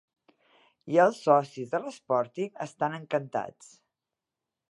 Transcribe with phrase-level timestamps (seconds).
[0.93, 3.71] I els socis de l'Sporting estan encantats.